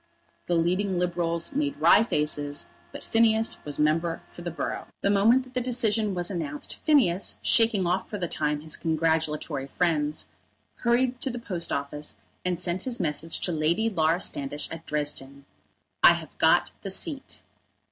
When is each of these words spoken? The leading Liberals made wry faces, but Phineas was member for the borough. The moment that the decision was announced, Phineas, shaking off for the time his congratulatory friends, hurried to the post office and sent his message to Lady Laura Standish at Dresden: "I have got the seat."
The 0.47 0.55
leading 0.55 0.97
Liberals 0.97 1.51
made 1.51 1.77
wry 1.79 2.01
faces, 2.03 2.65
but 2.91 3.03
Phineas 3.03 3.63
was 3.63 3.77
member 3.77 4.23
for 4.27 4.41
the 4.41 4.49
borough. 4.49 4.87
The 5.01 5.11
moment 5.11 5.43
that 5.43 5.53
the 5.53 5.61
decision 5.61 6.15
was 6.15 6.31
announced, 6.31 6.77
Phineas, 6.83 7.37
shaking 7.43 7.85
off 7.85 8.09
for 8.09 8.17
the 8.17 8.27
time 8.27 8.61
his 8.61 8.77
congratulatory 8.77 9.67
friends, 9.67 10.27
hurried 10.77 11.21
to 11.21 11.29
the 11.29 11.37
post 11.37 11.71
office 11.71 12.15
and 12.43 12.59
sent 12.59 12.85
his 12.85 12.99
message 12.99 13.41
to 13.41 13.51
Lady 13.51 13.91
Laura 13.91 14.19
Standish 14.19 14.67
at 14.71 14.87
Dresden: 14.87 15.45
"I 16.01 16.13
have 16.15 16.35
got 16.39 16.71
the 16.81 16.89
seat." 16.89 17.43